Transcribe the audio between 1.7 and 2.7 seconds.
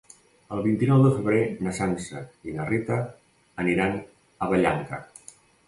Sança i na